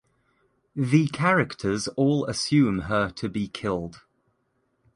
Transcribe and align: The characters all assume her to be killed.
The 0.75 1.09
characters 1.09 1.87
all 1.89 2.25
assume 2.25 2.79
her 2.89 3.11
to 3.11 3.29
be 3.29 3.47
killed. 3.47 4.01